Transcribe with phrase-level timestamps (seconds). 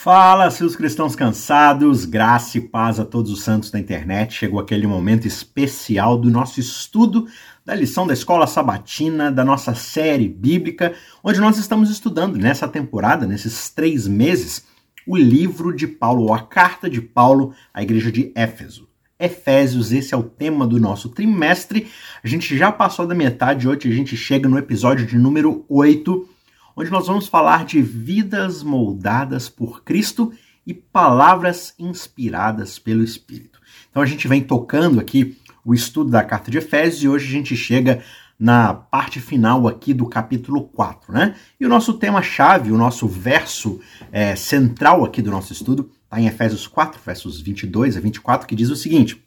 [0.00, 4.32] Fala, seus cristãos cansados, graça e paz a todos os santos da internet.
[4.32, 7.26] Chegou aquele momento especial do nosso estudo
[7.64, 13.26] da lição da escola sabatina, da nossa série bíblica, onde nós estamos estudando nessa temporada,
[13.26, 14.64] nesses três meses,
[15.04, 18.88] o livro de Paulo, ou a carta de Paulo à igreja de Éfeso.
[19.18, 21.88] Efésios, esse é o tema do nosso trimestre.
[22.22, 26.37] A gente já passou da metade, hoje a gente chega no episódio de número 8
[26.78, 30.32] onde nós vamos falar de vidas moldadas por Cristo
[30.64, 33.60] e palavras inspiradas pelo Espírito.
[33.90, 37.30] Então a gente vem tocando aqui o estudo da carta de Efésios e hoje a
[37.32, 38.00] gente chega
[38.38, 41.34] na parte final aqui do capítulo 4, né?
[41.58, 43.80] E o nosso tema-chave, o nosso verso
[44.12, 48.54] é, central aqui do nosso estudo, está em Efésios 4, versos 22 a 24, que
[48.54, 49.20] diz o seguinte: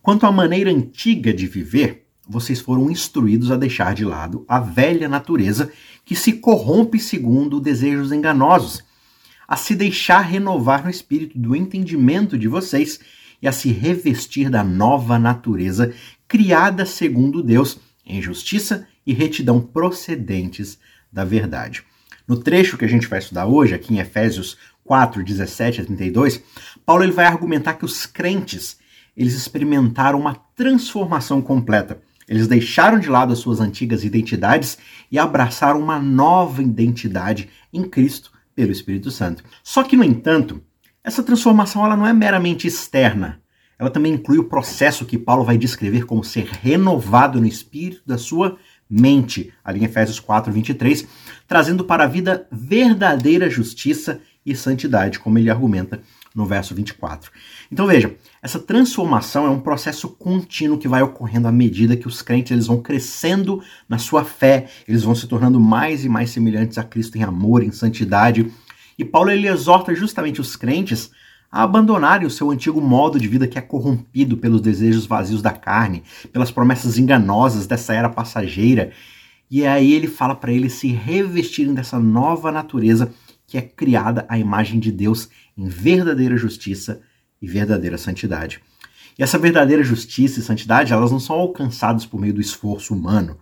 [0.00, 5.08] Quanto à maneira antiga de viver, vocês foram instruídos a deixar de lado a velha
[5.08, 5.72] natureza
[6.04, 8.84] que se corrompe segundo desejos enganosos,
[9.46, 13.00] a se deixar renovar no espírito do entendimento de vocês
[13.40, 15.94] e a se revestir da nova natureza
[16.26, 20.78] criada segundo Deus em justiça e retidão procedentes
[21.10, 21.82] da verdade.
[22.26, 26.42] No trecho que a gente vai estudar hoje, aqui em Efésios 4, 17 a 32,
[26.84, 28.76] Paulo ele vai argumentar que os crentes
[29.16, 34.76] eles experimentaram uma transformação completa eles deixaram de lado as suas antigas identidades
[35.10, 39.42] e abraçaram uma nova identidade em Cristo pelo Espírito Santo.
[39.62, 40.62] Só que, no entanto,
[41.02, 43.40] essa transformação ela não é meramente externa.
[43.78, 48.18] Ela também inclui o processo que Paulo vai descrever como ser renovado no espírito da
[48.18, 48.58] sua
[48.90, 51.06] mente, ali em Efésios 4, 23,
[51.46, 56.00] trazendo para a vida verdadeira justiça e santidade, como ele argumenta
[56.38, 57.32] no verso 24.
[57.70, 62.22] Então veja, essa transformação é um processo contínuo que vai ocorrendo à medida que os
[62.22, 66.78] crentes eles vão crescendo na sua fé, eles vão se tornando mais e mais semelhantes
[66.78, 68.52] a Cristo em amor, em santidade.
[68.96, 71.10] E Paulo ele exorta justamente os crentes
[71.50, 75.50] a abandonarem o seu antigo modo de vida que é corrompido pelos desejos vazios da
[75.50, 78.92] carne, pelas promessas enganosas dessa era passageira.
[79.50, 83.12] E aí ele fala para eles se revestirem dessa nova natureza
[83.48, 87.00] que é criada à imagem de Deus em verdadeira justiça
[87.42, 88.60] e verdadeira santidade.
[89.18, 93.36] E essa verdadeira justiça e santidade, elas não são alcançadas por meio do esforço humano.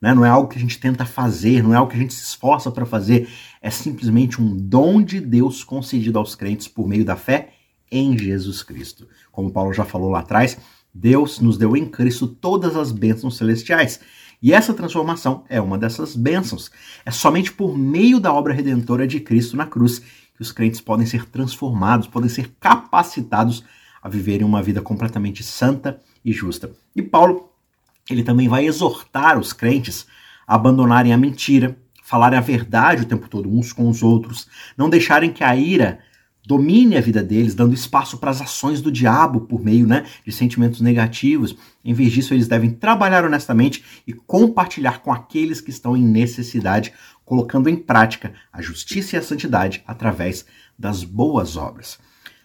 [0.00, 0.12] Né?
[0.12, 2.24] Não é algo que a gente tenta fazer, não é algo que a gente se
[2.24, 3.28] esforça para fazer.
[3.62, 7.50] É simplesmente um dom de Deus concedido aos crentes por meio da fé
[7.90, 9.06] em Jesus Cristo.
[9.30, 10.58] Como Paulo já falou lá atrás,
[10.92, 14.00] Deus nos deu em Cristo todas as bênçãos celestiais.
[14.42, 16.70] E essa transformação é uma dessas bênçãos.
[17.04, 20.02] É somente por meio da obra redentora de Cristo na cruz
[20.40, 23.62] que os crentes podem ser transformados, podem ser capacitados
[24.02, 26.70] a viverem uma vida completamente santa e justa.
[26.96, 27.52] E Paulo,
[28.08, 30.06] ele também vai exortar os crentes
[30.48, 34.48] a abandonarem a mentira, falarem a verdade o tempo todo uns com os outros,
[34.78, 35.98] não deixarem que a ira
[36.46, 40.32] domine a vida deles, dando espaço para as ações do diabo por meio né, de
[40.32, 41.54] sentimentos negativos.
[41.84, 46.94] Em vez disso, eles devem trabalhar honestamente e compartilhar com aqueles que estão em necessidade,
[47.30, 50.44] colocando em prática a justiça e a santidade através
[50.76, 51.96] das boas obras.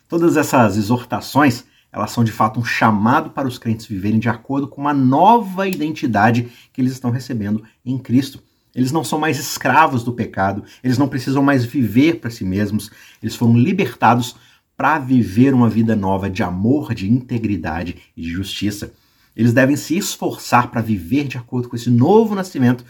[0.08, 4.68] Todas essas exortações, elas são de fato um chamado para os crentes viverem de acordo
[4.68, 8.44] com uma nova identidade que eles estão recebendo em Cristo.
[8.76, 12.92] Eles não são mais escravos do pecado, eles não precisam mais viver para si mesmos,
[13.24, 14.36] eles foram libertados
[14.78, 18.94] para viver uma vida nova de amor, de integridade e de justiça.
[19.36, 22.86] Eles devem se esforçar para viver de acordo com esse novo nascimento,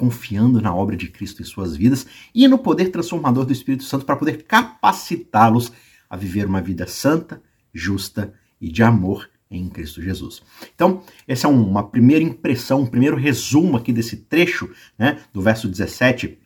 [0.00, 4.06] confiando na obra de Cristo em suas vidas e no poder transformador do Espírito Santo
[4.06, 5.70] para poder capacitá-los
[6.08, 10.40] a viver uma vida santa, justa e de amor em Cristo Jesus.
[10.74, 15.68] Então, essa é uma primeira impressão, um primeiro resumo aqui desse trecho, né, do verso
[15.68, 16.38] 17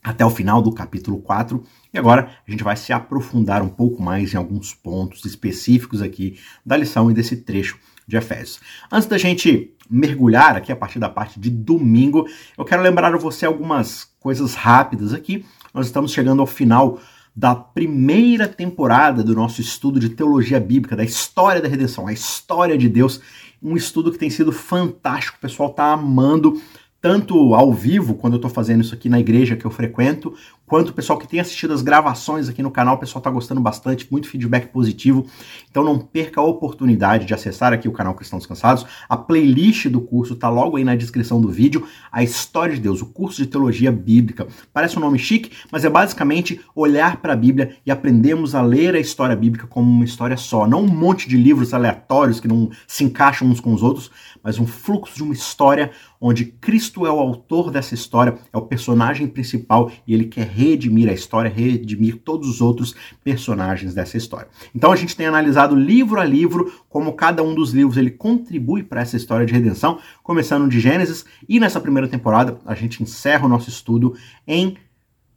[0.00, 1.64] até o final do capítulo 4.
[1.92, 6.38] E agora a gente vai se aprofundar um pouco mais em alguns pontos específicos aqui
[6.64, 7.76] da lição e desse trecho
[8.06, 8.60] de Efésios.
[8.92, 13.46] Antes da gente mergulhar aqui a partir da parte de domingo, eu quero lembrar você
[13.46, 15.44] algumas coisas rápidas aqui.
[15.72, 16.98] Nós estamos chegando ao final
[17.36, 22.78] da primeira temporada do nosso estudo de teologia bíblica, da história da redenção, a história
[22.78, 23.20] de Deus.
[23.62, 26.60] Um estudo que tem sido fantástico, o pessoal está amando
[27.00, 30.34] tanto ao vivo, quando eu estou fazendo isso aqui na igreja que eu frequento,
[30.66, 33.60] quanto o pessoal que tem assistido as gravações aqui no canal, o pessoal está gostando
[33.60, 35.26] bastante, muito feedback positivo.
[35.70, 38.86] Então não perca a oportunidade de acessar aqui o canal Cristãos Descansados.
[39.08, 41.86] A playlist do curso está logo aí na descrição do vídeo.
[42.10, 44.46] A História de Deus, o curso de teologia bíblica.
[44.72, 48.94] Parece um nome chique, mas é basicamente olhar para a Bíblia e aprendemos a ler
[48.94, 50.66] a história bíblica como uma história só.
[50.66, 54.10] Não um monte de livros aleatórios que não se encaixam uns com os outros,
[54.42, 55.90] mas um fluxo de uma história
[56.20, 61.08] onde Cristo é o autor dessa história, é o personagem principal e ele quer redimir
[61.08, 64.48] a história, redimir todos os outros personagens dessa história.
[64.74, 68.82] Então a gente tem analisado livro a livro como cada um dos livros ele contribui
[68.82, 73.46] para essa história de redenção, começando de Gênesis e nessa primeira temporada a gente encerra
[73.46, 74.16] o nosso estudo
[74.46, 74.76] em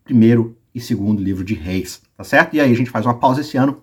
[0.03, 2.55] primeiro e segundo livro de Reis, tá certo?
[2.55, 3.81] E aí a gente faz uma pausa esse ano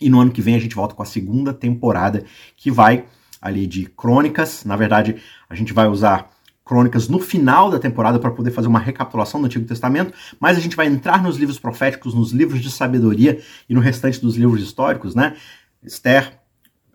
[0.00, 2.24] e no ano que vem a gente volta com a segunda temporada
[2.56, 3.04] que vai
[3.40, 4.64] ali de crônicas.
[4.64, 5.16] Na verdade,
[5.48, 6.30] a gente vai usar
[6.64, 10.60] crônicas no final da temporada para poder fazer uma recapitulação do Antigo Testamento, mas a
[10.60, 14.62] gente vai entrar nos livros proféticos, nos livros de sabedoria e no restante dos livros
[14.62, 15.36] históricos, né?
[15.82, 16.38] Esther,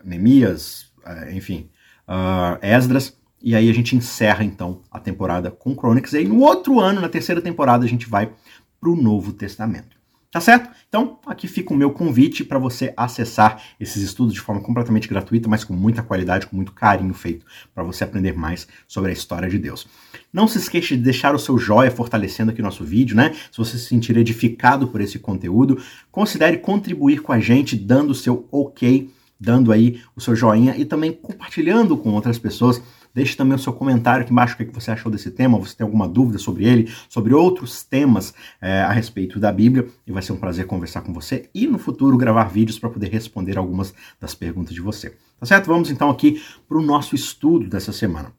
[0.04, 1.70] Neemias, eh, enfim,
[2.08, 6.40] uh, Esdras, e aí a gente encerra então a temporada com crônicas, e aí no
[6.40, 8.32] outro ano, na terceira temporada, a gente vai
[8.80, 9.95] para o Novo Testamento.
[10.36, 10.70] Tá certo?
[10.90, 15.48] Então, aqui fica o meu convite para você acessar esses estudos de forma completamente gratuita,
[15.48, 19.48] mas com muita qualidade, com muito carinho feito, para você aprender mais sobre a história
[19.48, 19.88] de Deus.
[20.34, 23.34] Não se esqueça de deixar o seu joia fortalecendo aqui o nosso vídeo, né?
[23.50, 28.16] Se você se sentir edificado por esse conteúdo, considere contribuir com a gente dando o
[28.16, 29.10] seu ok,
[29.40, 32.82] dando aí o seu joinha e também compartilhando com outras pessoas
[33.16, 35.86] Deixe também o seu comentário aqui embaixo o que você achou desse tema, você tem
[35.86, 40.34] alguma dúvida sobre ele, sobre outros temas é, a respeito da Bíblia, e vai ser
[40.34, 44.36] um prazer conversar com você e no futuro gravar vídeos para poder responder algumas das
[44.36, 45.12] perguntas de você.
[45.40, 45.68] Tá certo?
[45.68, 48.34] Vamos então aqui para o nosso estudo dessa semana.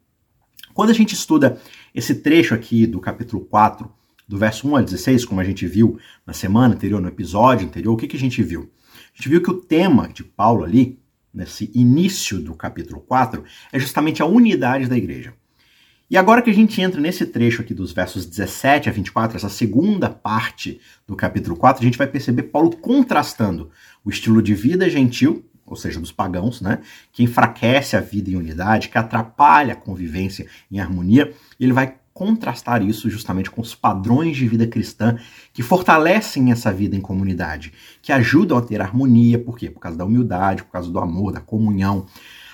[0.74, 1.58] Quando a gente estuda
[1.94, 3.90] esse trecho aqui do capítulo 4,
[4.28, 7.94] do verso 1 a 16, como a gente viu na semana anterior, no episódio anterior,
[7.94, 8.70] o que, que a gente viu?
[9.14, 10.98] A gente viu que o tema de Paulo ali
[11.36, 15.34] nesse início do capítulo 4, é justamente a unidade da igreja.
[16.08, 19.48] E agora que a gente entra nesse trecho aqui dos versos 17 a 24, essa
[19.48, 23.70] segunda parte do capítulo 4, a gente vai perceber Paulo contrastando
[24.04, 26.78] o estilo de vida gentil, ou seja, dos pagãos, né,
[27.12, 31.96] que enfraquece a vida em unidade, que atrapalha a convivência em harmonia, e ele vai
[32.16, 35.18] contrastar isso justamente com os padrões de vida cristã
[35.52, 39.68] que fortalecem essa vida em comunidade, que ajudam a ter harmonia, por quê?
[39.68, 42.06] Por causa da humildade, por causa do amor, da comunhão.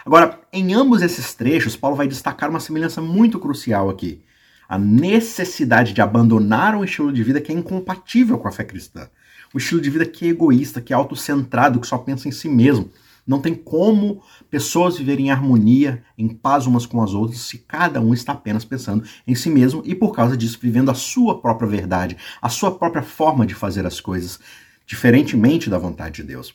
[0.05, 4.21] Agora, em ambos esses trechos, Paulo vai destacar uma semelhança muito crucial aqui.
[4.69, 9.09] A necessidade de abandonar um estilo de vida que é incompatível com a fé cristã.
[9.55, 12.49] Um estilo de vida que é egoísta, que é autocentrado, que só pensa em si
[12.49, 12.91] mesmo,
[13.27, 18.01] não tem como pessoas viverem em harmonia, em paz umas com as outras, se cada
[18.01, 21.69] um está apenas pensando em si mesmo e, por causa disso, vivendo a sua própria
[21.69, 24.41] verdade, a sua própria forma de fazer as coisas,
[24.87, 26.55] diferentemente da vontade de Deus.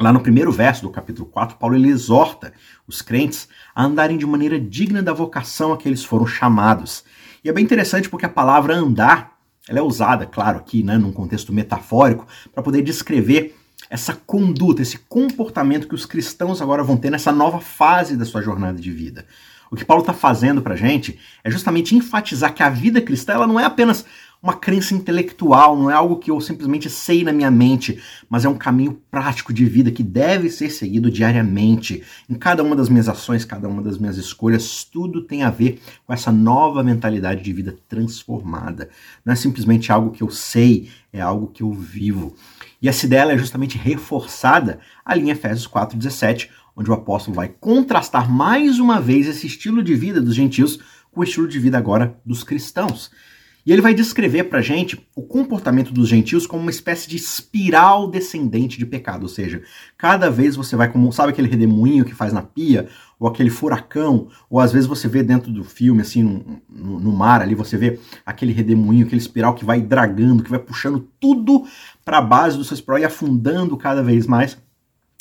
[0.00, 2.54] Lá no primeiro verso do capítulo 4, Paulo ele exorta
[2.86, 7.04] os crentes a andarem de maneira digna da vocação a que eles foram chamados.
[7.44, 9.38] E é bem interessante porque a palavra andar
[9.68, 13.56] ela é usada, claro, aqui, né, num contexto metafórico, para poder descrever
[13.88, 18.42] essa conduta, esse comportamento que os cristãos agora vão ter nessa nova fase da sua
[18.42, 19.24] jornada de vida.
[19.70, 23.34] O que Paulo está fazendo para a gente é justamente enfatizar que a vida cristã
[23.34, 24.04] ela não é apenas
[24.42, 28.48] uma crença intelectual, não é algo que eu simplesmente sei na minha mente, mas é
[28.48, 32.02] um caminho prático de vida que deve ser seguido diariamente.
[32.28, 35.80] Em cada uma das minhas ações, cada uma das minhas escolhas, tudo tem a ver
[36.06, 38.88] com essa nova mentalidade de vida transformada.
[39.24, 42.34] Não é simplesmente algo que eu sei, é algo que eu vivo.
[42.80, 48.30] E essa ideia é justamente reforçada ali em Efésios 4,17, onde o apóstolo vai contrastar
[48.30, 50.78] mais uma vez esse estilo de vida dos gentios
[51.10, 53.10] com o estilo de vida agora dos cristãos.
[53.66, 58.10] E ele vai descrever para gente o comportamento dos gentios como uma espécie de espiral
[58.10, 59.62] descendente de pecado, ou seja,
[59.98, 62.88] cada vez você vai como, sabe aquele redemoinho que faz na pia,
[63.20, 67.12] ou aquele furacão, ou às vezes você vê dentro do filme, assim, no, no, no
[67.12, 71.66] mar ali, você vê aquele redemoinho, aquele espiral que vai dragando, que vai puxando tudo
[72.02, 74.56] para a base do seu espiral e afundando cada vez mais.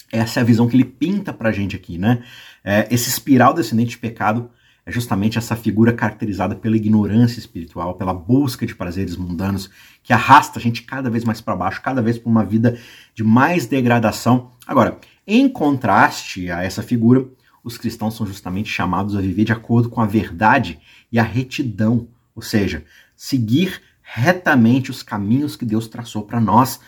[0.10, 2.24] Essa é a visão que ele pinta pra gente aqui, né?
[2.64, 4.50] É, esse espiral descendente de pecado
[4.86, 9.70] é justamente essa figura caracterizada pela ignorância espiritual, pela busca de prazeres mundanos,
[10.02, 12.80] que arrasta a gente cada vez mais para baixo, cada vez para uma vida
[13.14, 14.52] de mais degradação.
[14.66, 17.28] Agora, em contraste a essa figura,
[17.70, 20.80] os cristãos são justamente chamados a viver de acordo com a verdade
[21.12, 22.84] e a retidão, ou seja,
[23.16, 26.80] seguir retamente os caminhos que Deus traçou para nós.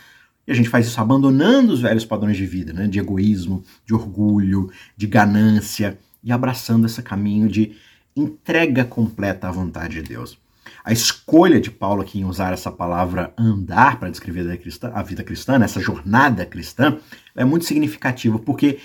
[0.46, 2.88] E a gente faz isso abandonando os velhos padrões de vida, né?
[2.88, 7.76] de egoísmo, de orgulho, de ganância, e abraçando esse caminho de
[8.14, 10.38] entrega completa à vontade de Deus.
[10.84, 15.02] A escolha de Paulo aqui em usar essa palavra andar para descrever a, cristã, a
[15.02, 16.98] vida cristã, essa jornada cristã,
[17.34, 18.78] é muito significativa, porque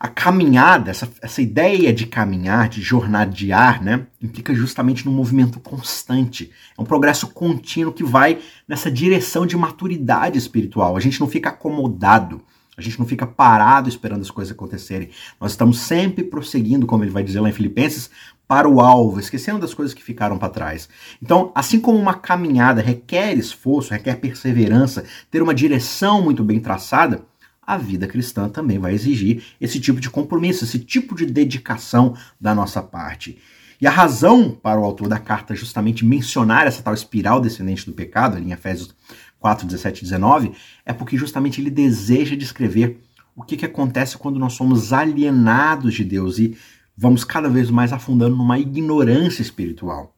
[0.00, 6.52] a caminhada, essa, essa ideia de caminhar, de jornadear, né, implica justamente num movimento constante.
[6.76, 10.96] É um progresso contínuo que vai nessa direção de maturidade espiritual.
[10.96, 12.40] A gente não fica acomodado.
[12.76, 15.10] A gente não fica parado esperando as coisas acontecerem.
[15.40, 18.08] Nós estamos sempre prosseguindo, como ele vai dizer lá em Filipenses,
[18.46, 20.88] para o alvo, esquecendo das coisas que ficaram para trás.
[21.20, 27.26] Então, assim como uma caminhada requer esforço, requer perseverança, ter uma direção muito bem traçada,
[27.68, 32.54] a vida cristã também vai exigir esse tipo de compromisso, esse tipo de dedicação da
[32.54, 33.36] nossa parte.
[33.78, 37.92] E a razão para o autor da carta justamente mencionar essa tal espiral descendente do
[37.92, 38.94] pecado, ali em Efésios
[39.38, 40.52] 4, 17 e 19,
[40.86, 43.02] é porque justamente ele deseja descrever
[43.36, 46.56] o que, que acontece quando nós somos alienados de Deus e
[46.96, 50.16] vamos cada vez mais afundando numa ignorância espiritual.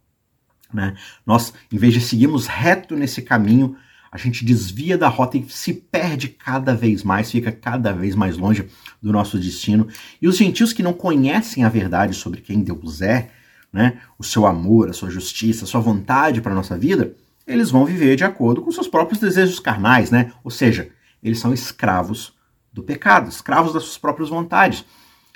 [0.73, 0.95] Né?
[1.26, 3.76] Nós, em vez de seguirmos reto nesse caminho,
[4.12, 8.37] a gente desvia da rota e se perde cada vez mais, fica cada vez mais
[8.37, 8.67] longe
[9.00, 9.87] do nosso destino.
[10.21, 13.31] E os gentios que não conhecem a verdade sobre quem Deus é,
[13.73, 17.14] né, o seu amor, a sua justiça, a sua vontade para a nossa vida,
[17.47, 20.33] eles vão viver de acordo com seus próprios desejos carnais, né?
[20.43, 20.90] Ou seja,
[21.23, 22.33] eles são escravos
[22.73, 24.85] do pecado, escravos das suas próprias vontades.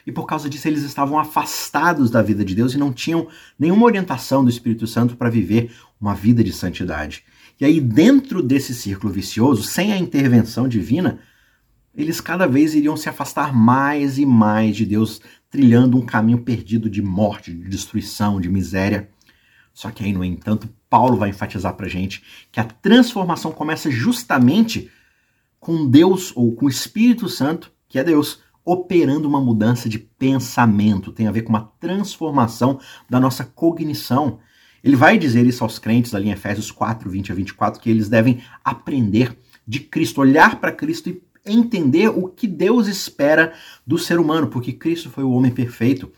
[0.06, 3.26] E por causa disso eles estavam afastados da vida de Deus e não tinham
[3.58, 7.24] nenhuma orientação do Espírito Santo para viver uma vida de santidade.
[7.60, 11.20] E aí, dentro desse círculo vicioso, sem a intervenção divina,
[11.94, 16.90] eles cada vez iriam se afastar mais e mais de Deus, trilhando um caminho perdido
[16.90, 19.08] de morte, de destruição, de miséria.
[19.72, 24.90] Só que aí, no entanto, Paulo vai enfatizar para gente que a transformação começa justamente
[25.60, 31.12] com Deus ou com o Espírito Santo, que é Deus, operando uma mudança de pensamento,
[31.12, 34.38] tem a ver com uma transformação da nossa cognição.
[34.84, 38.06] Ele vai dizer isso aos crentes ali em Efésios 4, 20 a 24, que eles
[38.10, 39.34] devem aprender
[39.66, 43.54] de Cristo, olhar para Cristo e entender o que Deus espera
[43.86, 46.12] do ser humano, porque Cristo foi o homem perfeito.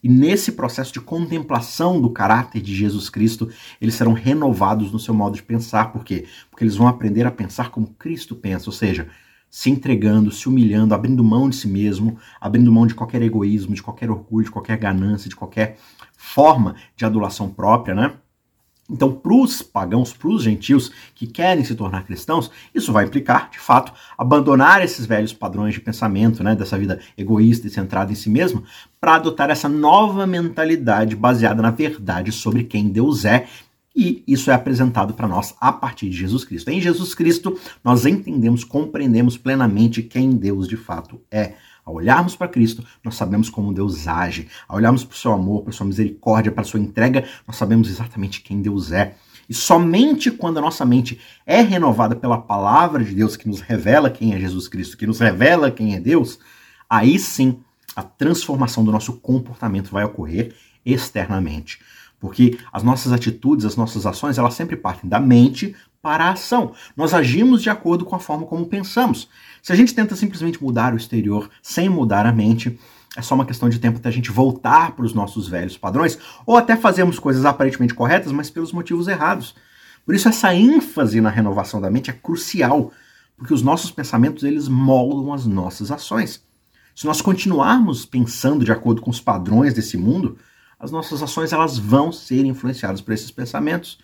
[0.00, 3.50] E nesse processo de contemplação do caráter de Jesus Cristo,
[3.80, 5.92] eles serão renovados no seu modo de pensar.
[5.92, 6.26] Por quê?
[6.48, 9.08] Porque eles vão aprender a pensar como Cristo pensa, ou seja,
[9.50, 13.82] se entregando, se humilhando, abrindo mão de si mesmo, abrindo mão de qualquer egoísmo, de
[13.82, 15.76] qualquer orgulho, de qualquer ganância, de qualquer
[16.22, 18.12] forma de adulação própria, né?
[18.88, 23.48] Então, para os pagãos, para os gentios que querem se tornar cristãos, isso vai implicar,
[23.50, 28.14] de fato, abandonar esses velhos padrões de pensamento, né, dessa vida egoísta e centrada em
[28.14, 28.62] si mesmo,
[29.00, 33.46] para adotar essa nova mentalidade baseada na verdade sobre quem Deus é.
[33.94, 36.70] E isso é apresentado para nós a partir de Jesus Cristo.
[36.70, 41.54] Em Jesus Cristo, nós entendemos, compreendemos plenamente quem Deus de fato é.
[41.84, 44.48] Ao olharmos para Cristo, nós sabemos como Deus age.
[44.68, 47.56] Ao olharmos para o seu amor, para a sua misericórdia, para a sua entrega, nós
[47.56, 49.16] sabemos exatamente quem Deus é.
[49.48, 54.10] E somente quando a nossa mente é renovada pela palavra de Deus, que nos revela
[54.10, 56.38] quem é Jesus Cristo, que nos revela quem é Deus,
[56.88, 57.60] aí sim
[57.96, 60.54] a transformação do nosso comportamento vai ocorrer
[60.86, 61.80] externamente.
[62.20, 66.74] Porque as nossas atitudes, as nossas ações, elas sempre partem da mente para a ação.
[66.96, 69.28] Nós agimos de acordo com a forma como pensamos.
[69.62, 72.76] Se a gente tenta simplesmente mudar o exterior sem mudar a mente,
[73.16, 76.18] é só uma questão de tempo até a gente voltar para os nossos velhos padrões,
[76.44, 79.54] ou até fazermos coisas aparentemente corretas, mas pelos motivos errados.
[80.04, 82.92] Por isso essa ênfase na renovação da mente é crucial,
[83.36, 86.44] porque os nossos pensamentos eles moldam as nossas ações.
[86.94, 90.36] Se nós continuarmos pensando de acordo com os padrões desse mundo,
[90.78, 93.98] as nossas ações elas vão ser influenciadas por esses pensamentos.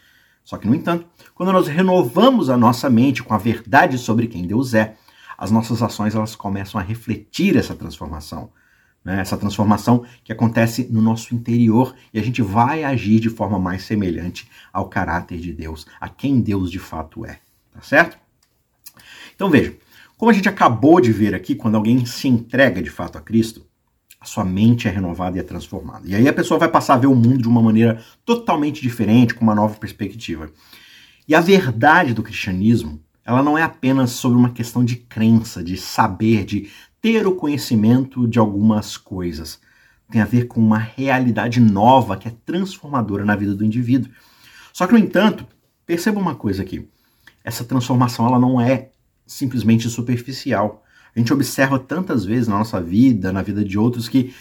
[0.49, 4.47] Só que, no entanto, quando nós renovamos a nossa mente com a verdade sobre quem
[4.47, 4.97] Deus é,
[5.37, 8.51] as nossas ações elas começam a refletir essa transformação.
[9.05, 9.21] Né?
[9.21, 13.83] Essa transformação que acontece no nosso interior e a gente vai agir de forma mais
[13.83, 17.41] semelhante ao caráter de Deus, a quem Deus de fato é.
[17.71, 18.17] Tá certo?
[19.37, 19.77] Então veja,
[20.17, 23.67] como a gente acabou de ver aqui, quando alguém se entrega de fato a Cristo,
[24.21, 26.07] a sua mente é renovada e é transformada.
[26.07, 29.35] E aí a pessoa vai passar a ver o mundo de uma maneira totalmente diferente,
[29.35, 30.51] com uma nova perspectiva.
[31.27, 35.77] E a verdade do cristianismo, ela não é apenas sobre uma questão de crença, de
[35.77, 36.71] saber, de
[37.01, 39.61] ter o conhecimento de algumas coisas.
[40.11, 44.11] Tem a ver com uma realidade nova que é transformadora na vida do indivíduo.
[44.73, 45.47] Só que, no entanto,
[45.87, 46.89] perceba uma coisa aqui.
[47.45, 48.91] Essa transformação ela não é
[49.27, 50.83] simplesmente superficial.
[51.15, 54.35] A gente observa tantas vezes na nossa vida, na vida de outros, que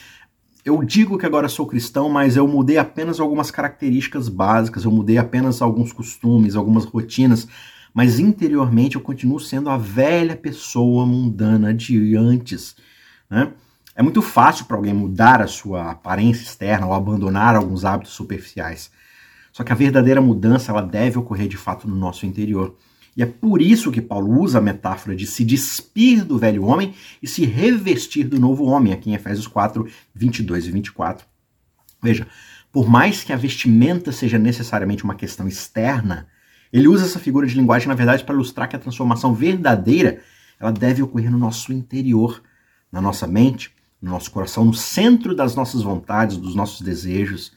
[0.68, 5.18] eu digo que agora sou cristão, mas eu mudei apenas algumas características básicas, eu mudei
[5.18, 7.48] apenas alguns costumes, algumas rotinas,
[7.94, 12.76] mas interiormente eu continuo sendo a velha pessoa mundana de antes.
[13.30, 13.54] Né?
[13.96, 18.92] É muito fácil para alguém mudar a sua aparência externa ou abandonar alguns hábitos superficiais.
[19.52, 22.76] Só que a verdadeira mudança ela deve ocorrer de fato no nosso interior.
[23.18, 26.94] E é por isso que Paulo usa a metáfora de se despir do velho homem
[27.20, 31.26] e se revestir do novo homem, aqui em Efésios 4, 22 e 24.
[32.00, 32.28] Veja,
[32.72, 36.28] por mais que a vestimenta seja necessariamente uma questão externa,
[36.72, 40.22] ele usa essa figura de linguagem, na verdade, para ilustrar que a transformação verdadeira
[40.60, 42.44] ela deve ocorrer no nosso interior,
[42.92, 47.52] na nossa mente, no nosso coração, no centro das nossas vontades, dos nossos desejos.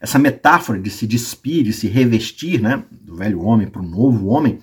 [0.00, 4.26] Essa metáfora de se despir, de se revestir, né, do velho homem para o novo
[4.26, 4.60] homem,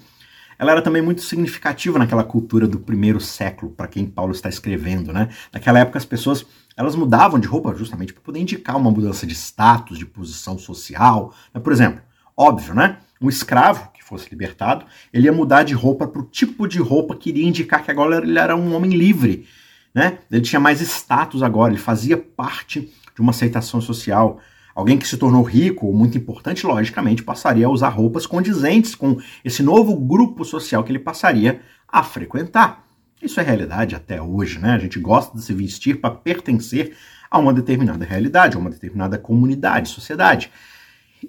[0.57, 5.11] ela era também muito significativa naquela cultura do primeiro século, para quem Paulo está escrevendo,
[5.11, 5.29] né?
[5.51, 6.45] Naquela época as pessoas,
[6.75, 11.33] elas mudavam de roupa justamente para poder indicar uma mudança de status, de posição social.
[11.53, 11.59] Né?
[11.59, 12.01] Por exemplo,
[12.35, 12.97] óbvio, né?
[13.21, 17.15] Um escravo que fosse libertado, ele ia mudar de roupa para o tipo de roupa
[17.15, 19.47] que iria indicar que agora ele era um homem livre,
[19.93, 20.19] né?
[20.29, 24.39] Ele tinha mais status agora, ele fazia parte de uma aceitação social.
[24.75, 29.17] Alguém que se tornou rico ou muito importante, logicamente, passaria a usar roupas condizentes com
[29.45, 32.83] esse novo grupo social que ele passaria a frequentar.
[33.21, 34.71] Isso é realidade até hoje, né?
[34.73, 36.95] A gente gosta de se vestir para pertencer
[37.29, 40.51] a uma determinada realidade, a uma determinada comunidade, sociedade.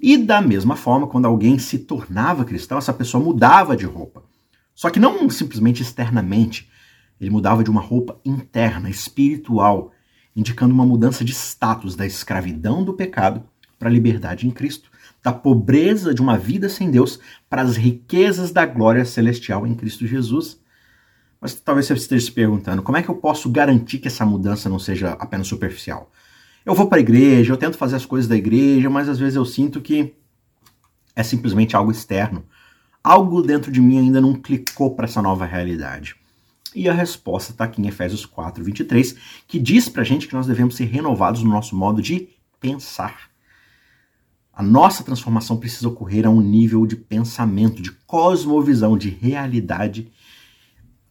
[0.02, 4.24] E da mesma forma, quando alguém se tornava cristão, essa pessoa mudava de roupa.
[4.74, 6.68] Só que não simplesmente externamente,
[7.20, 9.92] ele mudava de uma roupa interna, espiritual,
[10.34, 13.42] indicando uma mudança de status da escravidão do pecado
[13.78, 14.90] para a liberdade em Cristo,
[15.22, 20.06] da pobreza de uma vida sem Deus para as riquezas da glória celestial em Cristo
[20.06, 20.60] Jesus.
[21.40, 24.68] Mas talvez você esteja se perguntando, como é que eu posso garantir que essa mudança
[24.68, 26.10] não seja apenas superficial?
[26.64, 29.36] Eu vou para a igreja, eu tento fazer as coisas da igreja, mas às vezes
[29.36, 30.14] eu sinto que
[31.14, 32.44] é simplesmente algo externo.
[33.02, 36.16] Algo dentro de mim ainda não clicou para essa nova realidade.
[36.74, 39.16] E a resposta está aqui em Efésios 4, 23,
[39.46, 42.28] que diz para a gente que nós devemos ser renovados no nosso modo de
[42.60, 43.30] pensar.
[44.52, 50.10] A nossa transformação precisa ocorrer a um nível de pensamento, de cosmovisão, de realidade,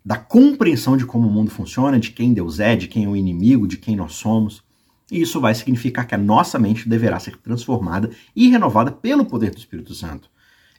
[0.03, 3.15] da compreensão de como o mundo funciona, de quem Deus é, de quem é o
[3.15, 4.63] inimigo, de quem nós somos.
[5.09, 9.51] E isso vai significar que a nossa mente deverá ser transformada e renovada pelo poder
[9.51, 10.29] do Espírito Santo.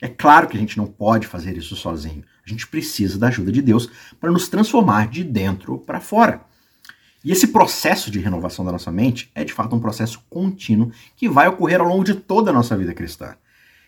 [0.00, 2.22] É claro que a gente não pode fazer isso sozinho.
[2.46, 3.88] A gente precisa da ajuda de Deus
[4.20, 6.42] para nos transformar de dentro para fora.
[7.24, 11.28] E esse processo de renovação da nossa mente é de fato um processo contínuo que
[11.28, 13.34] vai ocorrer ao longo de toda a nossa vida cristã.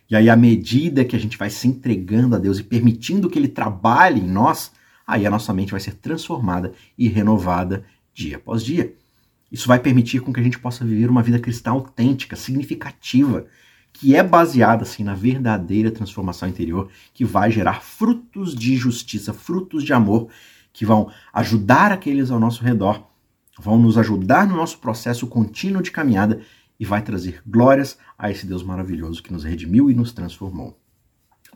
[0.08, 3.38] E aí, à medida que a gente vai se entregando a Deus e permitindo que
[3.38, 4.72] Ele trabalhe em nós,
[5.06, 7.84] aí a nossa mente vai ser transformada e renovada
[8.14, 8.94] dia após dia.
[9.50, 13.46] Isso vai permitir com que a gente possa viver uma vida cristã autêntica, significativa,
[13.98, 19.82] que é baseada assim na verdadeira transformação interior, que vai gerar frutos de justiça, frutos
[19.82, 20.28] de amor,
[20.70, 23.06] que vão ajudar aqueles ao nosso redor,
[23.58, 26.42] vão nos ajudar no nosso processo contínuo de caminhada
[26.78, 30.78] e vai trazer glórias a esse Deus maravilhoso que nos redimiu e nos transformou.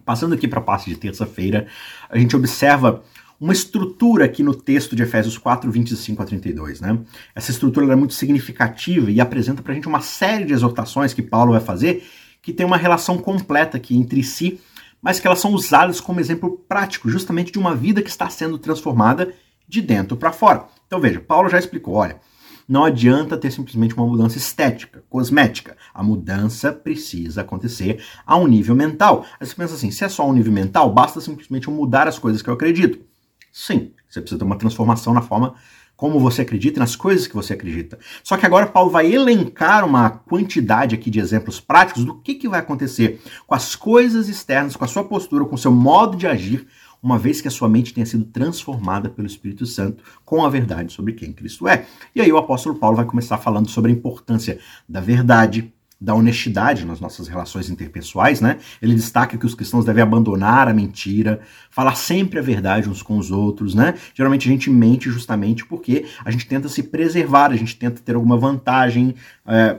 [0.03, 1.67] Passando aqui para a parte de terça-feira,
[2.09, 3.03] a gente observa
[3.39, 6.81] uma estrutura aqui no texto de Efésios 4, 25 a 32.
[6.81, 6.99] Né?
[7.35, 11.23] Essa estrutura é muito significativa e apresenta para a gente uma série de exortações que
[11.23, 12.03] Paulo vai fazer
[12.43, 14.61] que tem uma relação completa aqui entre si,
[15.03, 18.59] mas que elas são usadas como exemplo prático, justamente de uma vida que está sendo
[18.59, 19.33] transformada
[19.67, 20.67] de dentro para fora.
[20.87, 22.21] Então veja, Paulo já explicou, olha,
[22.69, 25.77] não adianta ter simplesmente uma mudança estética, cosmética.
[25.93, 29.25] A mudança precisa acontecer a um nível mental.
[29.41, 32.17] Aí você pensa assim, se é só um nível mental, basta simplesmente eu mudar as
[32.17, 33.10] coisas que eu acredito.
[33.53, 35.55] Sim, você precisa ter uma transformação na forma
[36.01, 37.99] como você acredita e nas coisas que você acredita.
[38.25, 42.49] Só que agora Paulo vai elencar uma quantidade aqui de exemplos práticos do que, que
[42.49, 46.27] vai acontecer com as coisas externas, com a sua postura, com o seu modo de
[46.27, 46.67] agir,
[47.03, 50.91] uma vez que a sua mente tenha sido transformada pelo Espírito Santo com a verdade
[50.91, 51.87] sobre quem Cristo é.
[52.15, 54.59] E aí o apóstolo Paulo vai começar falando sobre a importância
[54.89, 58.59] da verdade, da honestidade nas nossas relações interpessoais, né?
[58.81, 63.19] Ele destaca que os cristãos devem abandonar a mentira, falar sempre a verdade uns com
[63.19, 63.95] os outros, né?
[64.15, 68.15] Geralmente a gente mente justamente porque a gente tenta se preservar, a gente tenta ter
[68.15, 69.15] alguma vantagem,
[69.47, 69.79] é,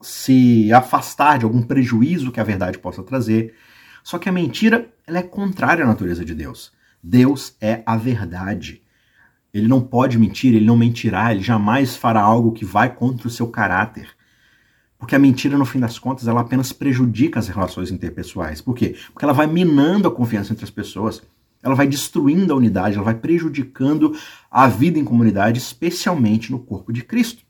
[0.00, 3.54] se afastar de algum prejuízo que a verdade possa trazer.
[4.02, 6.72] Só que a mentira, ela é contrária à natureza de Deus.
[7.02, 8.80] Deus é a verdade.
[9.52, 13.30] Ele não pode mentir, ele não mentirá, ele jamais fará algo que vai contra o
[13.30, 14.17] seu caráter.
[14.98, 18.60] Porque a mentira, no fim das contas, ela apenas prejudica as relações interpessoais.
[18.60, 18.96] Por quê?
[19.12, 21.22] Porque ela vai minando a confiança entre as pessoas,
[21.62, 24.16] ela vai destruindo a unidade, ela vai prejudicando
[24.50, 27.44] a vida em comunidade, especialmente no corpo de Cristo.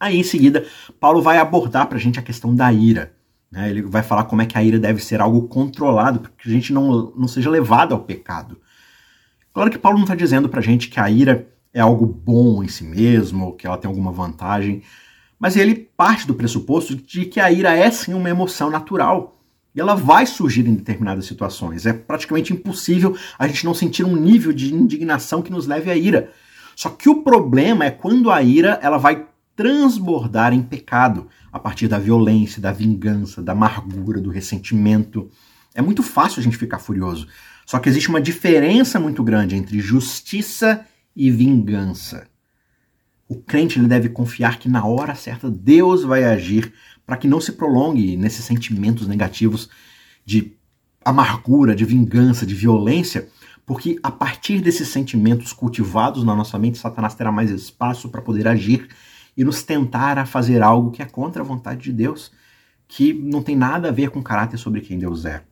[0.00, 0.66] Aí, em seguida,
[0.98, 3.14] Paulo vai abordar para a gente a questão da ira.
[3.50, 3.70] Né?
[3.70, 6.52] Ele vai falar como é que a ira deve ser algo controlado, para que a
[6.52, 8.58] gente não, não seja levado ao pecado.
[9.52, 12.62] Claro que Paulo não está dizendo para a gente que a ira é algo bom
[12.62, 14.82] em si mesmo, que ela tem alguma vantagem.
[15.38, 19.36] Mas ele parte do pressuposto de que a ira é sim uma emoção natural.
[19.74, 21.84] E ela vai surgir em determinadas situações.
[21.84, 25.96] É praticamente impossível a gente não sentir um nível de indignação que nos leve à
[25.96, 26.30] ira.
[26.76, 31.86] Só que o problema é quando a ira ela vai transbordar em pecado, a partir
[31.86, 35.30] da violência, da vingança, da amargura, do ressentimento.
[35.74, 37.28] É muito fácil a gente ficar furioso.
[37.64, 42.26] Só que existe uma diferença muito grande entre justiça e vingança.
[43.28, 46.72] O crente ele deve confiar que na hora certa Deus vai agir
[47.06, 49.68] para que não se prolongue nesses sentimentos negativos
[50.24, 50.56] de
[51.04, 53.28] amargura, de vingança, de violência,
[53.66, 58.46] porque a partir desses sentimentos cultivados na nossa mente, Satanás terá mais espaço para poder
[58.48, 58.88] agir
[59.36, 62.30] e nos tentar a fazer algo que é contra a vontade de Deus,
[62.86, 65.42] que não tem nada a ver com o caráter sobre quem Deus é.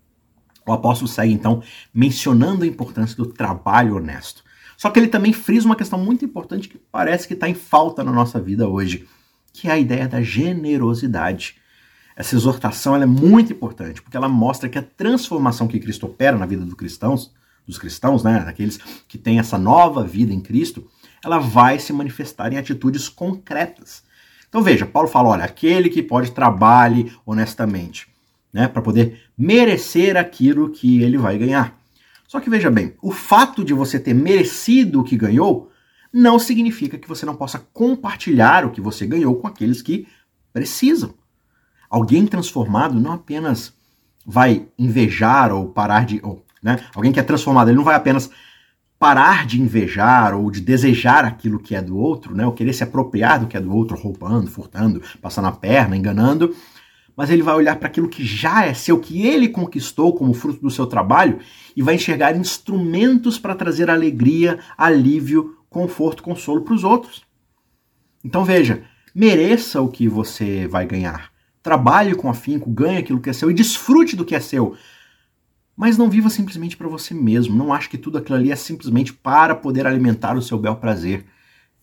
[0.66, 4.44] O apóstolo segue então mencionando a importância do trabalho honesto.
[4.82, 8.02] Só que ele também frisa uma questão muito importante que parece que está em falta
[8.02, 9.06] na nossa vida hoje,
[9.52, 11.54] que é a ideia da generosidade.
[12.16, 16.46] Essa exortação é muito importante, porque ela mostra que a transformação que Cristo opera na
[16.46, 17.32] vida dos cristãos,
[17.64, 20.84] dos cristãos, né, daqueles que têm essa nova vida em Cristo,
[21.24, 24.02] ela vai se manifestar em atitudes concretas.
[24.48, 28.08] Então veja, Paulo fala, olha, aquele que pode trabalhe honestamente,
[28.52, 31.80] né, para poder merecer aquilo que ele vai ganhar.
[32.32, 35.70] Só que veja bem, o fato de você ter merecido o que ganhou
[36.10, 40.08] não significa que você não possa compartilhar o que você ganhou com aqueles que
[40.50, 41.12] precisam.
[41.90, 43.74] Alguém transformado não apenas
[44.24, 46.22] vai invejar ou parar de.
[46.24, 46.82] Ou, né?
[46.94, 48.30] Alguém que é transformado, ele não vai apenas
[48.98, 52.46] parar de invejar ou de desejar aquilo que é do outro, né?
[52.46, 56.56] ou querer se apropriar do que é do outro, roubando, furtando, passando a perna, enganando,
[57.16, 60.60] mas ele vai olhar para aquilo que já é seu, que ele conquistou como fruto
[60.60, 61.38] do seu trabalho
[61.76, 67.22] e vai enxergar instrumentos para trazer alegria, alívio, conforto, consolo para os outros.
[68.24, 71.32] Então veja, mereça o que você vai ganhar.
[71.62, 74.74] Trabalhe com afinco, ganhe aquilo que é seu e desfrute do que é seu.
[75.76, 77.56] Mas não viva simplesmente para você mesmo.
[77.56, 81.24] Não ache que tudo aquilo ali é simplesmente para poder alimentar o seu bel prazer.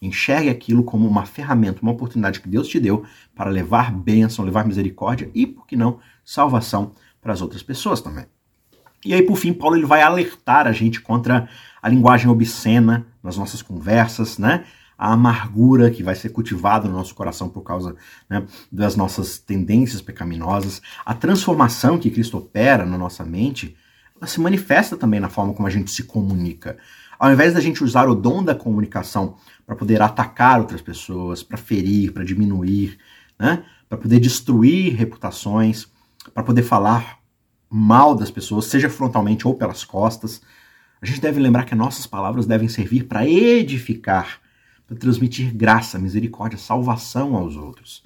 [0.02, 3.04] Enxergue aquilo como uma ferramenta, uma oportunidade que Deus te deu
[3.36, 8.26] para levar bênção, levar misericórdia e, por que não, salvação para as outras pessoas também.
[9.06, 11.48] E aí, por fim, Paulo ele vai alertar a gente contra
[11.82, 14.66] a linguagem obscena nas nossas conversas, né?
[14.98, 17.96] A amargura que vai ser cultivada no nosso coração por causa
[18.30, 23.78] né, das nossas tendências pecaminosas, a transformação que Cristo opera na nossa mente,
[24.18, 26.78] ela se manifesta também na forma como a gente se comunica.
[27.18, 29.38] Ao invés da gente usar o dom da comunicação
[29.70, 32.98] para poder atacar outras pessoas, para ferir, para diminuir,
[33.38, 33.64] né?
[33.88, 35.86] para poder destruir reputações,
[36.34, 37.20] para poder falar
[37.70, 40.42] mal das pessoas, seja frontalmente ou pelas costas,
[41.00, 44.42] a gente deve lembrar que nossas palavras devem servir para edificar,
[44.88, 48.04] para transmitir graça, misericórdia, salvação aos outros.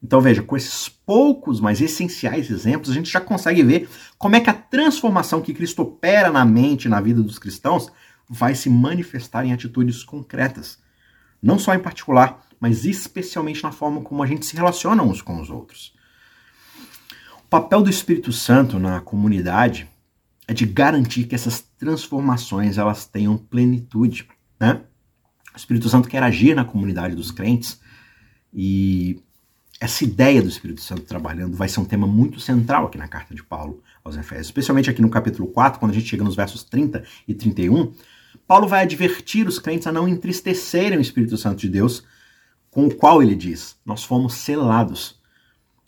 [0.00, 4.40] Então veja, com esses poucos, mas essenciais exemplos, a gente já consegue ver como é
[4.40, 7.90] que a transformação que Cristo opera na mente, na vida dos cristãos,
[8.30, 10.83] vai se manifestar em atitudes concretas.
[11.44, 15.38] Não só em particular, mas especialmente na forma como a gente se relaciona uns com
[15.38, 15.94] os outros.
[17.44, 19.86] O papel do Espírito Santo na comunidade
[20.48, 24.26] é de garantir que essas transformações elas tenham plenitude.
[24.58, 24.80] Né?
[25.52, 27.78] O Espírito Santo quer agir na comunidade dos crentes
[28.50, 29.22] e
[29.78, 33.34] essa ideia do Espírito Santo trabalhando vai ser um tema muito central aqui na carta
[33.34, 36.64] de Paulo aos Efésios, especialmente aqui no capítulo 4, quando a gente chega nos versos
[36.64, 37.92] 30 e 31,
[38.46, 42.04] Paulo vai advertir os crentes a não entristecerem o Espírito Santo de Deus,
[42.70, 45.18] com o qual ele diz: Nós fomos selados.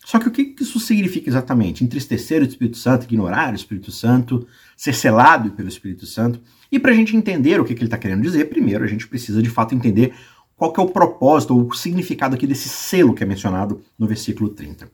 [0.04, 1.82] Só que o que isso significa exatamente?
[1.82, 6.40] Entristecer o Espírito Santo, ignorar o Espírito Santo, ser selado pelo Espírito Santo?
[6.70, 9.42] E para a gente entender o que, ele está querendo dizer, primeiro a gente precisa
[9.42, 10.14] de fato entender
[10.56, 14.06] qual que é o propósito ou o significado aqui desse selo que é mencionado no
[14.06, 14.88] versículo 30.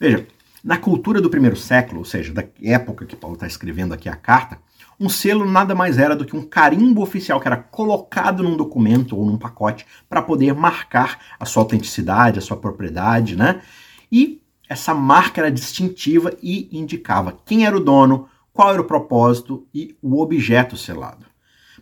[0.00, 0.26] Veja,
[0.62, 4.16] na cultura do primeiro século, ou seja, da época que Paulo está escrevendo aqui a
[4.16, 4.58] carta,
[4.98, 9.16] um selo nada mais era do que um carimbo oficial que era colocado num documento
[9.16, 13.60] ou num pacote para poder marcar a sua autenticidade, a sua propriedade, né?
[14.10, 19.66] E essa marca era distintiva e indicava quem era o dono, qual era o propósito
[19.74, 21.26] e o objeto selado.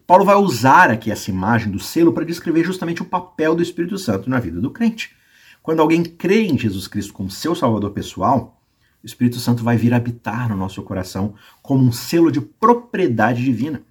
[0.07, 3.97] Paulo vai usar aqui essa imagem do selo para descrever justamente o papel do Espírito
[3.99, 5.15] Santo na vida do crente.
[5.63, 8.62] Quando alguém crê em Jesus Cristo como seu salvador pessoal,
[9.03, 13.83] o Espírito Santo vai vir habitar no nosso coração como um selo de propriedade divina.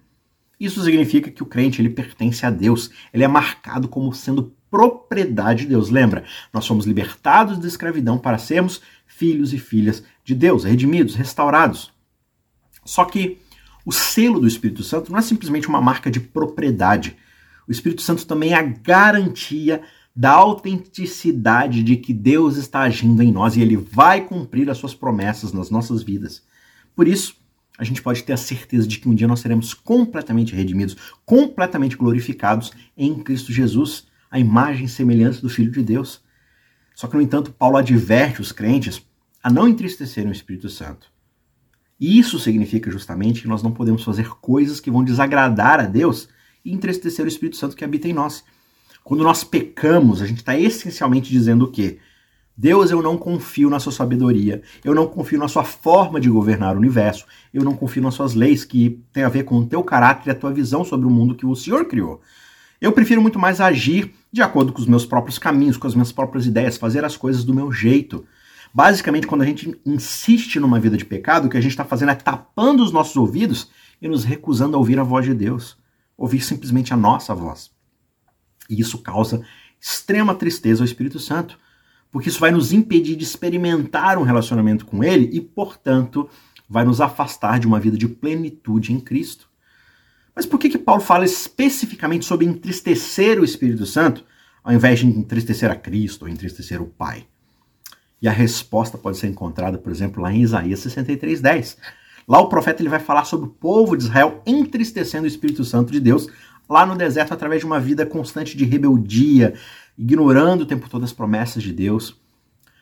[0.58, 5.62] Isso significa que o crente ele pertence a Deus, ele é marcado como sendo propriedade
[5.62, 5.90] de Deus.
[5.90, 6.24] Lembra?
[6.52, 11.92] Nós somos libertados da escravidão para sermos filhos e filhas de Deus, redimidos, restaurados.
[12.84, 13.38] Só que
[13.84, 17.16] o selo do Espírito Santo não é simplesmente uma marca de propriedade.
[17.68, 19.82] O Espírito Santo também é a garantia
[20.14, 24.94] da autenticidade de que Deus está agindo em nós e ele vai cumprir as suas
[24.94, 26.42] promessas nas nossas vidas.
[26.94, 27.36] Por isso,
[27.78, 31.96] a gente pode ter a certeza de que um dia nós seremos completamente redimidos, completamente
[31.96, 36.22] glorificados em Cristo Jesus, a imagem e semelhança do Filho de Deus.
[36.94, 39.02] Só que, no entanto, Paulo adverte os crentes
[39.42, 41.10] a não entristecerem o Espírito Santo.
[41.98, 46.28] E isso significa justamente que nós não podemos fazer coisas que vão desagradar a Deus
[46.64, 48.44] e entristecer o Espírito Santo que habita em nós.
[49.04, 51.98] Quando nós pecamos, a gente está essencialmente dizendo o quê?
[52.56, 56.76] Deus, eu não confio na sua sabedoria, eu não confio na sua forma de governar
[56.76, 59.82] o universo, eu não confio nas suas leis que têm a ver com o teu
[59.82, 62.20] caráter e a tua visão sobre o mundo que o Senhor criou.
[62.80, 66.12] Eu prefiro muito mais agir de acordo com os meus próprios caminhos, com as minhas
[66.12, 68.24] próprias ideias, fazer as coisas do meu jeito.
[68.74, 72.10] Basicamente, quando a gente insiste numa vida de pecado, o que a gente está fazendo
[72.10, 75.76] é tapando os nossos ouvidos e nos recusando a ouvir a voz de Deus,
[76.16, 77.70] ouvir simplesmente a nossa voz.
[78.72, 79.42] E isso causa
[79.78, 81.58] extrema tristeza ao Espírito Santo,
[82.10, 86.28] porque isso vai nos impedir de experimentar um relacionamento com Ele e, portanto,
[86.68, 89.48] vai nos afastar de uma vida de plenitude em Cristo.
[90.34, 94.24] Mas por que, que Paulo fala especificamente sobre entristecer o Espírito Santo,
[94.64, 97.26] ao invés de entristecer a Cristo ou entristecer o Pai?
[98.22, 101.76] E a resposta pode ser encontrada, por exemplo, lá em Isaías 63:10.
[102.26, 105.92] Lá o profeta ele vai falar sobre o povo de Israel entristecendo o Espírito Santo
[105.92, 106.28] de Deus
[106.72, 109.54] lá no deserto através de uma vida constante de rebeldia,
[109.96, 112.18] ignorando o tempo todo as promessas de Deus.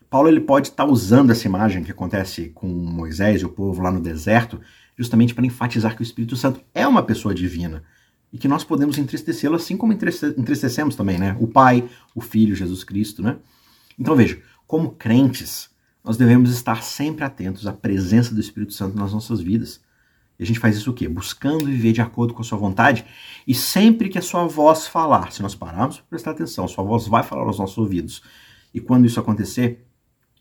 [0.09, 3.91] Paulo ele pode estar usando essa imagem que acontece com Moisés e o povo lá
[3.91, 4.61] no deserto,
[4.97, 7.83] justamente para enfatizar que o Espírito Santo é uma pessoa divina
[8.33, 11.37] e que nós podemos entristecê-lo assim como entristecemos também, né?
[11.41, 13.39] O Pai, o Filho, Jesus Cristo, né?
[13.99, 15.69] Então veja, como crentes,
[16.05, 19.81] nós devemos estar sempre atentos à presença do Espírito Santo nas nossas vidas.
[20.41, 21.07] E a gente faz isso o quê?
[21.07, 23.05] Buscando viver de acordo com a sua vontade.
[23.47, 27.07] E sempre que a sua voz falar, se nós pararmos para prestar atenção, sua voz
[27.07, 28.23] vai falar aos nossos ouvidos.
[28.73, 29.85] E quando isso acontecer,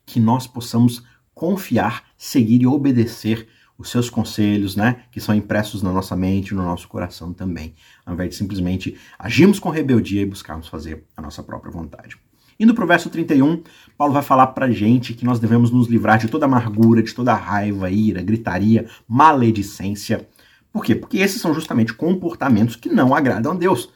[0.06, 3.46] que nós possamos confiar, seguir e obedecer
[3.78, 8.14] os seus conselhos, né, que são impressos na nossa mente no nosso coração também, ao
[8.14, 12.18] invés de simplesmente agirmos com rebeldia e buscarmos fazer a nossa própria vontade.
[12.60, 13.64] Indo para o verso 31,
[13.98, 17.34] Paulo vai falar para gente que nós devemos nos livrar de toda amargura, de toda
[17.34, 20.28] raiva, ira, gritaria, maledicência.
[20.70, 20.94] Por quê?
[20.94, 23.90] Porque esses são justamente comportamentos que não agradam a Deus.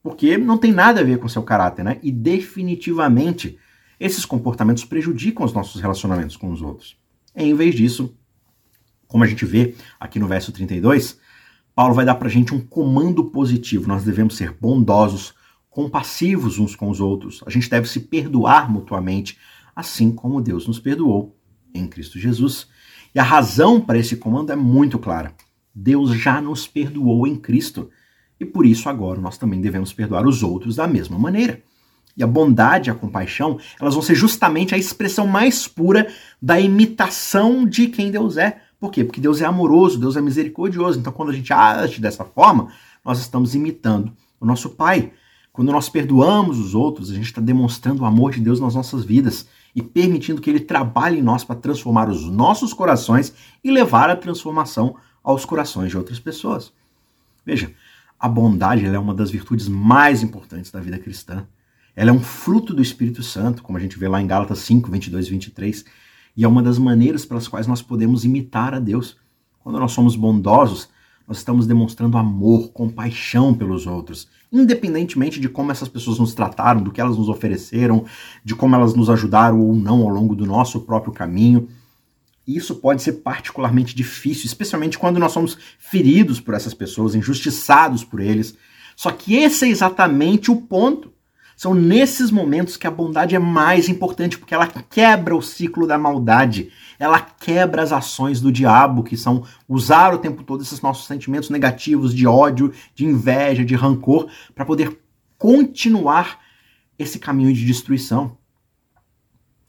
[0.00, 1.98] Porque não tem nada a ver com seu caráter, né?
[2.04, 3.58] E definitivamente
[3.98, 6.96] esses comportamentos prejudicam os nossos relacionamentos com os outros.
[7.34, 8.16] Em vez disso,
[9.08, 11.18] como a gente vê aqui no verso 32,
[11.74, 13.88] Paulo vai dar para gente um comando positivo.
[13.88, 15.34] Nós devemos ser bondosos,
[15.74, 17.42] compassivos uns com os outros.
[17.44, 19.36] A gente deve se perdoar mutuamente,
[19.74, 21.36] assim como Deus nos perdoou
[21.74, 22.68] em Cristo Jesus.
[23.12, 25.34] E a razão para esse comando é muito clara.
[25.74, 27.90] Deus já nos perdoou em Cristo.
[28.38, 31.60] E por isso agora nós também devemos perdoar os outros da mesma maneira.
[32.16, 36.06] E a bondade e a compaixão, elas vão ser justamente a expressão mais pura
[36.40, 38.60] da imitação de quem Deus é.
[38.78, 39.02] Por quê?
[39.02, 41.00] Porque Deus é amoroso, Deus é misericordioso.
[41.00, 42.68] Então, quando a gente age dessa forma,
[43.04, 45.10] nós estamos imitando o nosso Pai.
[45.54, 49.04] Quando nós perdoamos os outros, a gente está demonstrando o amor de Deus nas nossas
[49.04, 54.10] vidas e permitindo que Ele trabalhe em nós para transformar os nossos corações e levar
[54.10, 56.72] a transformação aos corações de outras pessoas.
[57.46, 57.72] Veja,
[58.18, 61.46] a bondade é uma das virtudes mais importantes da vida cristã.
[61.94, 64.90] Ela é um fruto do Espírito Santo, como a gente vê lá em Gálatas 5,
[64.90, 65.84] 22 e 23,
[66.36, 69.16] e é uma das maneiras pelas quais nós podemos imitar a Deus.
[69.60, 70.88] Quando nós somos bondosos,
[71.28, 76.92] nós estamos demonstrando amor, compaixão pelos outros, independentemente de como essas pessoas nos trataram, do
[76.92, 78.04] que elas nos ofereceram,
[78.44, 81.68] de como elas nos ajudaram ou não ao longo do nosso próprio caminho.
[82.46, 88.20] Isso pode ser particularmente difícil, especialmente quando nós somos feridos por essas pessoas, injustiçados por
[88.20, 88.56] eles.
[88.94, 91.12] Só que esse é exatamente o ponto.
[91.56, 95.96] São nesses momentos que a bondade é mais importante, porque ela quebra o ciclo da
[95.96, 101.06] maldade ela quebra as ações do diabo, que são usar o tempo todo esses nossos
[101.06, 104.98] sentimentos negativos de ódio, de inveja, de rancor, para poder
[105.36, 106.40] continuar
[106.98, 108.36] esse caminho de destruição.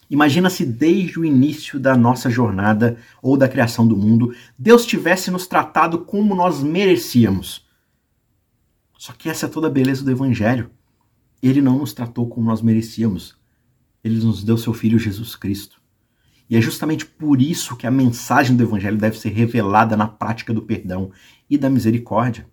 [0.09, 5.31] Imagina se desde o início da nossa jornada ou da criação do mundo, Deus tivesse
[5.31, 7.65] nos tratado como nós merecíamos.
[8.97, 10.69] Só que essa é toda a beleza do Evangelho.
[11.47, 13.35] Ele não nos tratou como nós merecíamos.
[14.03, 15.79] Ele nos deu seu Filho Jesus Cristo.
[16.49, 20.51] E é justamente por isso que a mensagem do Evangelho deve ser revelada na prática
[20.51, 21.11] do perdão
[21.49, 22.47] e da misericórdia.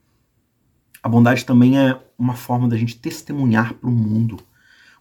[1.02, 4.38] A bondade também é uma forma da gente testemunhar para o mundo.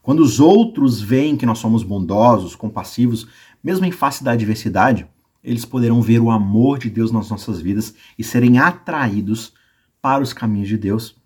[0.02, 3.28] Quando os outros veem que nós somos bondosos, compassivos,
[3.62, 5.06] mesmo em face da adversidade,
[5.44, 9.52] eles poderão ver o amor de Deus nas nossas vidas e serem atraídos
[10.00, 11.21] para os caminhos de Deus.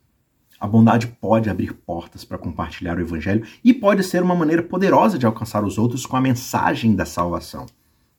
[0.59, 5.19] A bondade pode abrir portas para compartilhar o Evangelho e pode ser uma maneira poderosa
[5.19, 7.67] de alcançar os outros com a mensagem da salvação.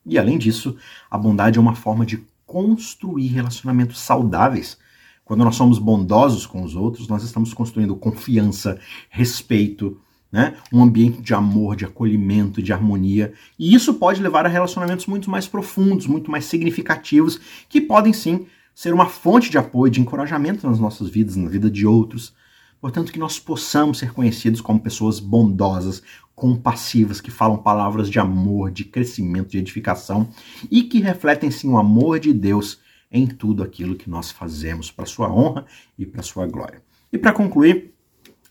[0.06, 0.78] E além disso,
[1.10, 4.78] a bondade é uma forma de construir relacionamentos saudáveis.
[5.26, 10.00] Quando nós somos bondosos com os outros, nós estamos construindo confiança, respeito,
[10.32, 10.56] né?
[10.72, 13.34] um ambiente de amor, de acolhimento, de harmonia.
[13.60, 18.46] E isso pode levar a relacionamentos muito mais profundos, muito mais significativos, que podem sim
[18.78, 22.32] ser uma fonte de apoio, de encorajamento nas nossas vidas, na vida de outros.
[22.80, 26.04] Portanto, que nós possamos ser conhecidos como pessoas bondosas,
[26.36, 30.30] compassivas, que falam palavras de amor, de crescimento, de edificação
[30.70, 32.80] e que refletem sim o amor de Deus
[33.12, 35.66] em tudo aquilo que nós fazemos para sua honra
[35.98, 36.84] e para sua glória.
[37.12, 37.96] E para concluir,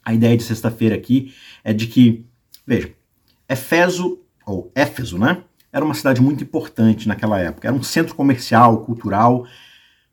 [0.05, 2.27] a ideia de sexta-feira aqui é de que,
[2.67, 2.93] veja,
[3.49, 5.45] Efeso, ou Éfeso, né?
[5.73, 7.69] Era uma cidade muito importante naquela época.
[7.69, 9.47] Era um centro comercial, cultural,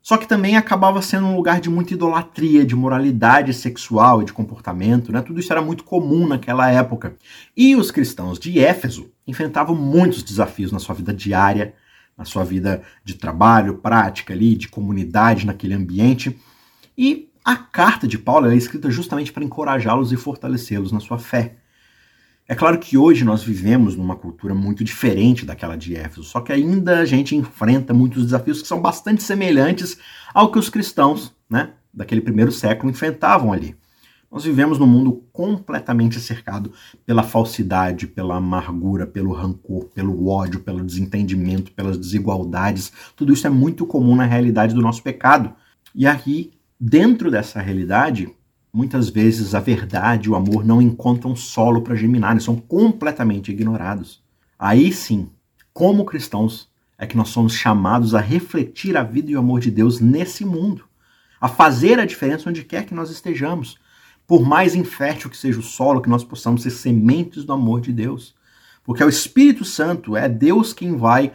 [0.04, 4.34] só que também acabava sendo um lugar de muita idolatria, de moralidade sexual e de
[4.34, 5.22] comportamento, né?
[5.22, 7.16] Tudo isso era muito comum naquela época.
[7.56, 11.74] E os cristãos de Éfeso enfrentavam muitos desafios na sua vida diária,
[12.18, 16.38] na sua vida de trabalho, prática ali, de comunidade naquele ambiente.
[16.98, 21.56] E a carta de Paulo é escrita justamente para encorajá-los e fortalecê-los na sua fé.
[22.46, 26.52] É claro que hoje nós vivemos numa cultura muito diferente daquela de Éfeso, só que
[26.52, 29.96] ainda a gente enfrenta muitos desafios que são bastante semelhantes
[30.34, 33.74] ao que os cristãos né, daquele primeiro século enfrentavam ali.
[34.30, 36.72] Nós vivemos num mundo completamente cercado
[37.06, 42.92] pela falsidade, pela amargura, pelo rancor, pelo ódio, pelo desentendimento, pelas desigualdades.
[43.14, 45.54] Tudo isso é muito comum na realidade do nosso pecado.
[45.94, 46.50] E aqui
[46.86, 48.28] Dentro dessa realidade,
[48.74, 54.20] muitas vezes a verdade e o amor não encontram solo para germinar, são completamente ignorados.
[54.58, 55.30] Aí sim,
[55.72, 59.70] como cristãos, é que nós somos chamados a refletir a vida e o amor de
[59.70, 60.84] Deus nesse mundo,
[61.40, 63.78] a fazer a diferença onde quer que nós estejamos.
[64.26, 67.92] Por mais infértil que seja o solo, que nós possamos ser sementes do amor de
[67.92, 68.34] Deus.
[68.82, 71.30] Porque é o Espírito Santo, é Deus quem vai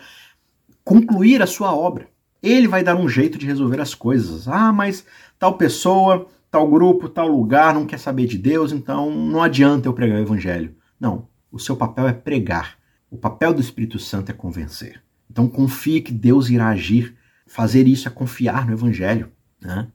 [0.83, 2.09] concluir a sua obra.
[2.41, 4.47] Ele vai dar um jeito de resolver as coisas.
[4.47, 5.05] Ah, mas
[5.37, 9.93] tal pessoa, tal grupo, tal lugar não quer saber de Deus, então não adianta eu
[9.93, 10.75] pregar o evangelho.
[10.99, 12.77] Não, o seu papel é pregar.
[13.09, 15.01] O papel do Espírito Santo é convencer.
[15.29, 17.15] Então confie que Deus irá agir.
[17.47, 19.31] Fazer isso é confiar no evangelho.
[19.61, 19.87] Né?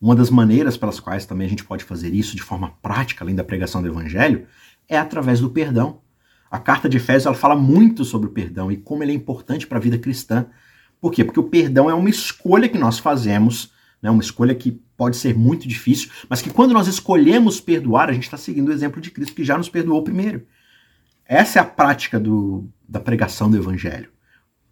[0.00, 3.34] Uma das maneiras pelas quais também a gente pode fazer isso de forma prática, além
[3.34, 4.46] da pregação do evangelho,
[4.88, 6.00] é através do perdão.
[6.50, 9.66] A carta de Efésios ela fala muito sobre o perdão e como ele é importante
[9.66, 10.46] para a vida cristã.
[11.00, 11.24] Por quê?
[11.24, 14.10] Porque o perdão é uma escolha que nós fazemos, né?
[14.10, 18.24] uma escolha que pode ser muito difícil, mas que quando nós escolhemos perdoar, a gente
[18.24, 20.46] está seguindo o exemplo de Cristo que já nos perdoou primeiro.
[21.24, 24.10] Essa é a prática do, da pregação do Evangelho.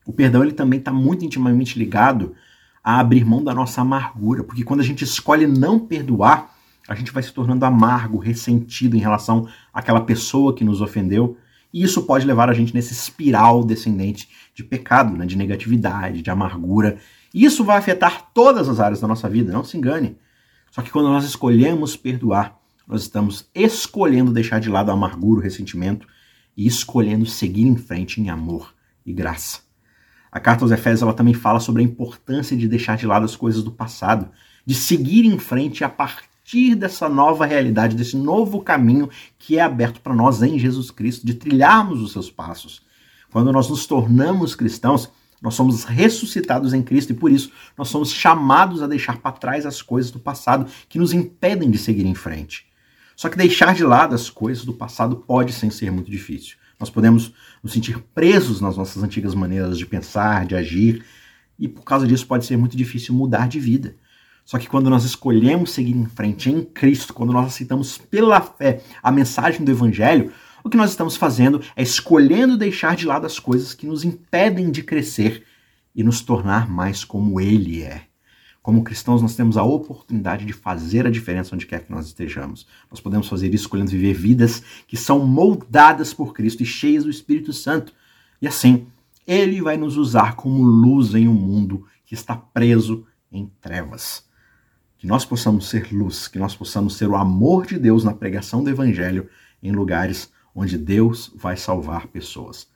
[0.07, 2.35] O perdão ele também está muito intimamente ligado
[2.83, 6.55] a abrir mão da nossa amargura, porque quando a gente escolhe não perdoar,
[6.89, 11.37] a gente vai se tornando amargo, ressentido em relação àquela pessoa que nos ofendeu,
[11.75, 16.31] e isso pode levar a gente nesse espiral descendente de pecado, né, de negatividade, de
[16.31, 16.97] amargura.
[17.33, 20.17] Isso vai afetar todas as áreas da nossa vida, não se engane.
[20.71, 25.43] Só que quando nós escolhemos perdoar, nós estamos escolhendo deixar de lado a amargura, o
[25.43, 26.07] ressentimento
[26.57, 29.61] e escolhendo seguir em frente em amor e graça.
[30.31, 33.35] A carta aos Efésios ela também fala sobre a importância de deixar de lado as
[33.35, 34.29] coisas do passado,
[34.65, 39.09] de seguir em frente a partir dessa nova realidade, desse novo caminho
[39.39, 42.83] que é aberto para nós em Jesus Cristo, de trilharmos os seus passos.
[43.33, 48.11] Quando nós nos tornamos cristãos, nós somos ressuscitados em Cristo e por isso nós somos
[48.11, 52.15] chamados a deixar para trás as coisas do passado que nos impedem de seguir em
[52.15, 52.67] frente.
[53.15, 56.57] Só que deixar de lado as coisas do passado pode sim ser muito difícil.
[56.79, 61.05] Nós podemos nos sentir presos nas nossas antigas maneiras de pensar, de agir,
[61.59, 63.97] e por causa disso pode ser muito difícil mudar de vida.
[64.45, 68.81] Só que quando nós escolhemos seguir em frente em Cristo, quando nós aceitamos pela fé
[69.03, 70.33] a mensagem do Evangelho,
[70.67, 74.69] o que nós estamos fazendo é escolhendo deixar de lado as coisas que nos impedem
[74.69, 75.45] de crescer
[75.95, 78.03] e nos tornar mais como Ele é.
[78.61, 82.67] Como cristãos, nós temos a oportunidade de fazer a diferença onde quer que nós estejamos.
[82.91, 87.11] Nós podemos fazer isso escolhendo viver vidas que são moldadas por Cristo e cheias do
[87.11, 87.93] Espírito Santo.
[88.43, 88.89] E assim,
[89.25, 94.27] Ele vai nos usar como luz em um mundo que está preso em trevas
[94.99, 98.65] que nós possamos ser luz, que nós possamos ser o amor de Deus na pregação
[98.65, 99.29] do Evangelho
[99.63, 102.67] em lugares onde Deus vai salvar pessoas.